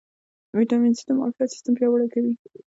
[0.57, 2.33] ویټامین سي د معافیت سیستم پیاوړی کوي